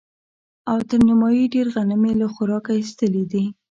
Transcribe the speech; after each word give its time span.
او 0.71 0.77
تر 0.89 0.99
نيمايي 1.07 1.43
ډېر 1.53 1.67
غنم 1.75 2.01
يې 2.09 2.13
له 2.21 2.27
خوراکه 2.33 2.71
ايستلي 2.75 3.23
دي. 3.31 3.45